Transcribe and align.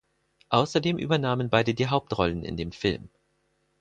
Außerdem 0.49 0.97
übernahmen 0.97 1.51
beide 1.51 1.75
die 1.75 1.85
Hauptrollen 1.87 2.43
in 2.43 2.57
dem 2.57 2.71
Film. 2.71 3.07